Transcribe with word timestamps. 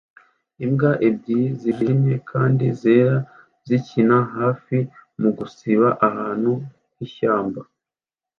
Imbwa 0.65 0.91
ebyiri 1.07 1.47
zijimye 1.61 2.15
kandi 2.31 2.65
zera 2.81 3.17
zikina 3.67 4.17
hafi 4.37 4.77
mugusiba 5.19 5.89
ahantu 6.07 6.51
h'ishyamba 6.95 7.61